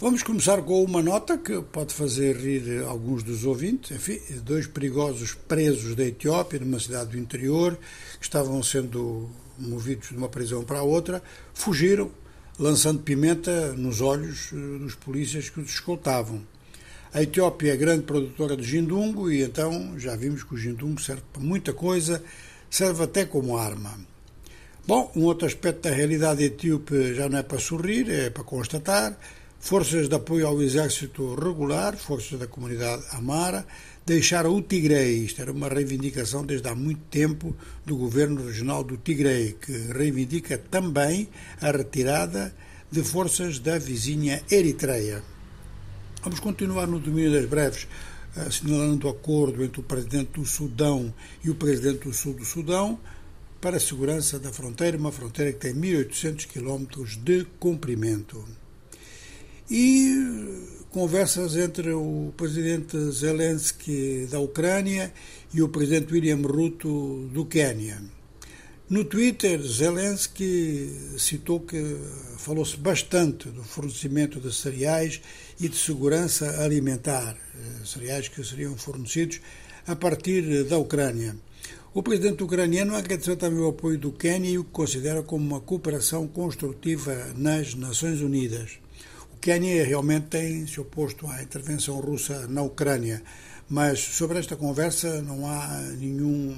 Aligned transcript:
Vamos 0.00 0.22
começar 0.22 0.62
com 0.62 0.82
uma 0.82 1.02
nota 1.02 1.36
que 1.36 1.60
pode 1.60 1.92
fazer 1.92 2.34
rir 2.34 2.82
alguns 2.84 3.22
dos 3.22 3.44
ouvintes. 3.44 3.90
Enfim, 3.90 4.18
dois 4.42 4.66
perigosos 4.66 5.34
presos 5.34 5.94
da 5.94 6.02
Etiópia, 6.02 6.58
numa 6.58 6.80
cidade 6.80 7.10
do 7.10 7.18
interior, 7.18 7.78
que 8.18 8.24
estavam 8.24 8.62
sendo 8.62 9.28
movidos 9.58 10.08
de 10.08 10.16
uma 10.16 10.30
prisão 10.30 10.64
para 10.64 10.78
a 10.78 10.82
outra, 10.82 11.22
fugiram, 11.52 12.10
lançando 12.58 13.02
pimenta 13.02 13.74
nos 13.74 14.00
olhos 14.00 14.50
eh, 14.54 14.78
dos 14.78 14.94
polícias 14.94 15.50
que 15.50 15.60
os 15.60 15.68
escoltavam. 15.68 16.40
A 17.12 17.22
Etiópia 17.22 17.74
é 17.74 17.76
grande 17.76 18.04
produtora 18.04 18.56
de 18.56 18.64
gindungo 18.64 19.30
e 19.30 19.42
então 19.42 19.98
já 19.98 20.16
vimos 20.16 20.42
que 20.42 20.54
o 20.54 20.58
gindungo 20.58 20.98
serve 20.98 21.24
para 21.30 21.42
muita 21.42 21.74
coisa, 21.74 22.24
serve 22.70 23.02
até 23.02 23.26
como 23.26 23.58
arma. 23.58 24.00
Bom, 24.86 25.12
um 25.14 25.24
outro 25.24 25.46
aspecto 25.46 25.90
da 25.90 25.94
realidade 25.94 26.42
etíope 26.42 27.12
já 27.12 27.28
não 27.28 27.36
é 27.36 27.42
para 27.42 27.58
sorrir, 27.58 28.10
é 28.10 28.30
para 28.30 28.42
constatar 28.42 29.14
forças 29.60 30.08
de 30.08 30.14
apoio 30.14 30.46
ao 30.46 30.60
exército 30.62 31.34
regular, 31.34 31.96
forças 31.96 32.38
da 32.38 32.46
comunidade 32.46 33.04
amara, 33.12 33.66
deixaram 34.06 34.56
o 34.56 34.62
Tigre. 34.62 35.24
Isto 35.24 35.42
era 35.42 35.52
uma 35.52 35.68
reivindicação 35.68 36.44
desde 36.44 36.66
há 36.66 36.74
muito 36.74 37.02
tempo 37.10 37.54
do 37.84 37.96
governo 37.96 38.46
regional 38.46 38.82
do 38.82 38.96
Tigre, 38.96 39.56
que 39.60 39.72
reivindica 39.92 40.56
também 40.56 41.28
a 41.60 41.70
retirada 41.70 42.54
de 42.90 43.04
forças 43.04 43.58
da 43.58 43.78
vizinha 43.78 44.42
Eritreia. 44.50 45.22
Vamos 46.22 46.40
continuar 46.40 46.86
no 46.86 46.98
domínio 46.98 47.32
das 47.32 47.44
breves, 47.44 47.86
assinalando 48.34 49.06
o 49.06 49.10
acordo 49.10 49.62
entre 49.62 49.80
o 49.80 49.84
presidente 49.84 50.40
do 50.40 50.46
Sudão 50.46 51.12
e 51.44 51.50
o 51.50 51.54
presidente 51.54 52.04
do 52.04 52.14
Sul 52.14 52.32
do 52.32 52.44
Sudão 52.44 52.98
para 53.60 53.76
a 53.76 53.80
segurança 53.80 54.38
da 54.38 54.50
fronteira, 54.50 54.96
uma 54.96 55.12
fronteira 55.12 55.52
que 55.52 55.58
tem 55.58 55.74
1.800 55.74 56.46
quilómetros 56.46 57.16
de 57.16 57.44
comprimento 57.58 58.42
e 59.70 60.84
conversas 60.90 61.56
entre 61.56 61.92
o 61.92 62.32
presidente 62.36 62.98
Zelensky 63.12 64.26
da 64.28 64.40
Ucrânia 64.40 65.12
e 65.54 65.62
o 65.62 65.68
presidente 65.68 66.12
William 66.12 66.42
Ruto 66.42 67.28
do 67.32 67.44
Quênia. 67.44 68.02
No 68.88 69.04
Twitter, 69.04 69.62
Zelensky 69.62 71.14
citou 71.16 71.60
que 71.60 71.96
falou-se 72.38 72.76
bastante 72.76 73.48
do 73.48 73.62
fornecimento 73.62 74.40
de 74.40 74.52
cereais 74.52 75.20
e 75.60 75.68
de 75.68 75.76
segurança 75.76 76.60
alimentar, 76.64 77.36
eh, 77.54 77.84
cereais 77.84 78.26
que 78.26 78.42
seriam 78.42 78.76
fornecidos 78.76 79.40
a 79.86 79.94
partir 79.94 80.64
da 80.64 80.76
Ucrânia. 80.76 81.36
O 81.94 82.02
presidente 82.02 82.42
ucraniano 82.42 82.96
agradeceu 82.96 83.36
também 83.36 83.60
o 83.60 83.68
apoio 83.68 83.96
do 83.96 84.10
Quênia 84.10 84.50
e 84.50 84.58
o 84.58 84.64
que 84.64 84.70
considera 84.70 85.22
como 85.22 85.44
uma 85.44 85.60
cooperação 85.60 86.26
construtiva 86.26 87.32
nas 87.36 87.76
Nações 87.76 88.20
Unidas. 88.20 88.80
Quênia 89.40 89.84
realmente 89.86 90.26
tem 90.26 90.66
se 90.66 90.78
oposto 90.78 91.26
à 91.26 91.42
intervenção 91.42 91.98
russa 91.98 92.46
na 92.46 92.60
Ucrânia, 92.62 93.22
mas 93.70 93.98
sobre 93.98 94.38
esta 94.38 94.54
conversa 94.54 95.22
não 95.22 95.48
há 95.48 95.78
nenhum, 95.98 96.54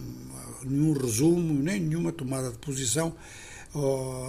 nenhum 0.65 0.93
resumo, 0.93 1.63
nem 1.63 1.79
nenhuma 1.81 2.11
tomada 2.11 2.51
de 2.51 2.59
posição 2.59 3.15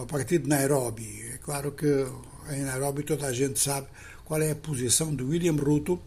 a 0.02 0.06
partir 0.06 0.38
de 0.38 0.48
Nairobi. 0.48 1.32
É 1.34 1.38
claro 1.38 1.72
que 1.72 2.06
em 2.52 2.62
Nairobi 2.62 3.02
toda 3.02 3.26
a 3.26 3.34
gente 3.34 3.60
sabe 3.60 3.88
qual 4.24 4.40
é 4.40 4.52
a 4.52 4.56
posição 4.56 5.16
de 5.16 5.24
William 5.24 5.56
Ruto. 5.56 6.00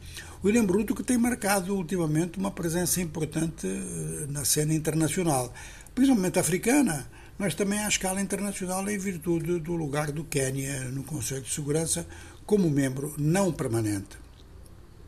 William 0.44 0.66
Ruto 0.66 0.94
que 0.94 1.02
tem 1.02 1.18
marcado 1.18 1.74
ultimamente 1.74 2.38
uma 2.38 2.52
presença 2.52 3.00
importante 3.00 3.66
eh, 3.66 4.26
na 4.28 4.44
cena 4.44 4.72
internacional, 4.72 5.52
principalmente 5.94 6.38
africana, 6.38 7.10
mas 7.38 7.54
também 7.54 7.78
à 7.80 7.88
escala 7.88 8.20
internacional 8.20 8.88
em 8.88 8.98
virtude 8.98 9.60
do 9.60 9.74
lugar 9.74 10.10
do 10.10 10.24
Quênia 10.24 10.90
no 10.90 11.04
Conselho 11.04 11.42
de 11.42 11.52
Segurança 11.52 12.06
como 12.44 12.70
membro 12.70 13.14
não 13.18 13.52
permanente. 13.52 14.16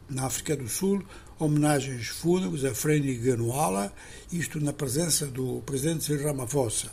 Na 0.09 0.27
África 0.27 0.57
do 0.57 0.69
Sul, 0.69 1.05
homenagens 1.39 2.09
fúnebres 2.09 2.65
a 2.65 2.75
Freni 2.75 3.15
Ganuala, 3.15 3.93
isto 4.33 4.59
na 4.61 4.73
presença 4.73 5.27
do 5.27 5.63
presidente 5.65 6.05
Cyril 6.05 6.27
Ramaphosa. 6.27 6.91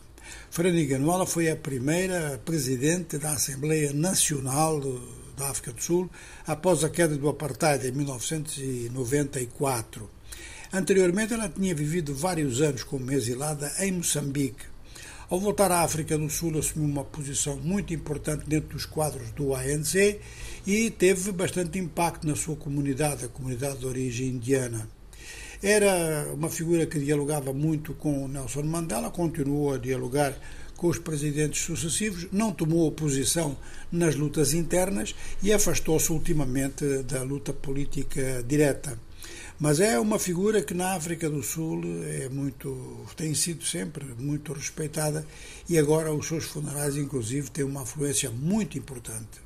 Freni 0.49 0.85
Ganuala 0.85 1.25
foi 1.25 1.49
a 1.49 1.55
primeira 1.55 2.39
presidente 2.43 3.17
da 3.17 3.31
Assembleia 3.31 3.93
Nacional 3.93 4.81
da 5.35 5.49
África 5.49 5.73
do 5.73 5.81
Sul 5.81 6.07
após 6.45 6.83
a 6.83 6.89
queda 6.89 7.17
do 7.17 7.29
apartheid 7.29 7.87
em 7.87 7.91
1994. 7.91 10.09
Anteriormente, 10.73 11.33
ela 11.33 11.49
tinha 11.49 11.73
vivido 11.73 12.13
vários 12.13 12.61
anos 12.61 12.83
como 12.83 13.11
exilada 13.11 13.73
em 13.79 13.93
Moçambique. 13.93 14.74
Ao 15.27 15.39
voltar 15.39 15.71
à 15.71 15.81
África 15.81 16.15
do 16.15 16.29
Sul, 16.29 16.55
assumiu 16.59 16.87
uma 16.87 17.03
posição 17.03 17.57
muito 17.57 17.91
importante 17.91 18.45
dentro 18.47 18.69
dos 18.69 18.85
quadros 18.85 19.31
do 19.31 19.55
ANC 19.55 20.19
e 20.67 20.91
teve 20.91 21.31
bastante 21.31 21.79
impacto 21.79 22.27
na 22.27 22.35
sua 22.35 22.55
comunidade, 22.55 23.25
a 23.25 23.27
comunidade 23.27 23.79
de 23.79 23.87
origem 23.87 24.27
indiana. 24.27 24.87
Era 25.63 26.31
uma 26.31 26.47
figura 26.47 26.85
que 26.85 26.99
dialogava 26.99 27.51
muito 27.51 27.95
com 27.95 28.27
Nelson 28.27 28.61
Mandela, 28.63 29.09
continuou 29.09 29.73
a 29.73 29.79
dialogar 29.79 30.37
com 30.77 30.87
os 30.89 30.99
presidentes 30.99 31.63
sucessivos, 31.63 32.27
não 32.31 32.51
tomou 32.51 32.87
oposição 32.87 33.57
nas 33.91 34.15
lutas 34.15 34.53
internas 34.53 35.15
e 35.41 35.51
afastou-se 35.51 36.11
ultimamente 36.11 37.01
da 37.01 37.23
luta 37.23 37.51
política 37.51 38.43
direta. 38.47 38.95
Mas 39.59 39.79
é 39.79 39.99
uma 39.99 40.19
figura 40.19 40.61
que 40.61 40.73
na 40.73 40.95
África 40.95 41.29
do 41.29 41.41
Sul 41.41 41.81
é 42.05 42.27
muito, 42.27 43.05
tem 43.15 43.33
sido 43.33 43.63
sempre 43.63 44.05
muito 44.17 44.51
respeitada 44.51 45.25
e 45.69 45.77
agora 45.77 46.13
os 46.13 46.27
seus 46.27 46.45
funerais, 46.45 46.97
inclusive, 46.97 47.49
têm 47.49 47.63
uma 47.63 47.83
afluência 47.83 48.29
muito 48.29 48.77
importante. 48.77 49.44